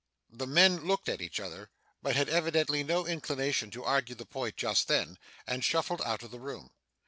[0.31, 1.69] The men looked at each other,
[2.01, 6.31] but had evidently no inclination to argue the point just then, and shuffled out of
[6.31, 6.71] the room.